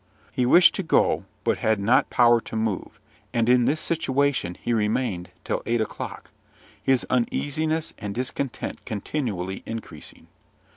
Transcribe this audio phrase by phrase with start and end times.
[0.31, 2.99] He wished to go, but had not power to move;
[3.35, 6.31] and in this situation he remained till eight o'clock,
[6.81, 10.25] his uneasiness and discontent continually increasing.